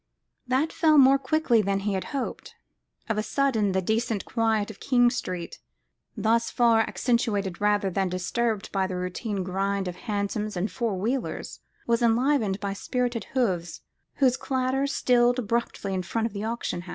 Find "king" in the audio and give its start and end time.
4.79-5.11